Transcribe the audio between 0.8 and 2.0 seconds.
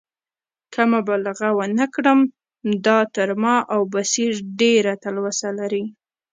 مبالغه ونه